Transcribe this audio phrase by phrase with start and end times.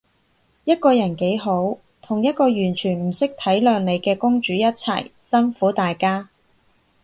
[0.63, 6.29] 一個人幾好，同一個完全唔識體諒你嘅公主一齊，辛苦大家